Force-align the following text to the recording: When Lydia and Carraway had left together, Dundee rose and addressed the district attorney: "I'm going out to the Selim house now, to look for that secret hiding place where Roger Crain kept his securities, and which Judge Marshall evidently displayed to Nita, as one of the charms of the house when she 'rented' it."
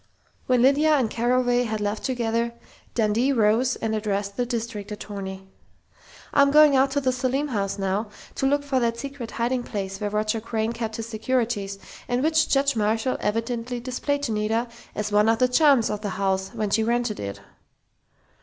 When 0.47 0.63
Lydia 0.63 0.95
and 0.95 1.11
Carraway 1.11 1.61
had 1.65 1.79
left 1.79 2.03
together, 2.03 2.55
Dundee 2.95 3.31
rose 3.31 3.75
and 3.75 3.93
addressed 3.93 4.35
the 4.35 4.47
district 4.47 4.91
attorney: 4.91 5.45
"I'm 6.33 6.49
going 6.49 6.75
out 6.75 6.89
to 6.93 7.01
the 7.01 7.11
Selim 7.11 7.49
house 7.49 7.77
now, 7.77 8.09
to 8.33 8.47
look 8.47 8.63
for 8.63 8.79
that 8.79 8.97
secret 8.97 9.29
hiding 9.29 9.61
place 9.61 10.01
where 10.01 10.09
Roger 10.09 10.41
Crain 10.41 10.73
kept 10.73 10.95
his 10.95 11.07
securities, 11.07 11.77
and 12.07 12.23
which 12.23 12.49
Judge 12.49 12.75
Marshall 12.75 13.17
evidently 13.19 13.79
displayed 13.79 14.23
to 14.23 14.31
Nita, 14.31 14.67
as 14.95 15.11
one 15.11 15.29
of 15.29 15.37
the 15.37 15.47
charms 15.47 15.91
of 15.91 16.01
the 16.01 16.09
house 16.09 16.49
when 16.49 16.71
she 16.71 16.81
'rented' 16.83 17.19
it." 17.19 17.39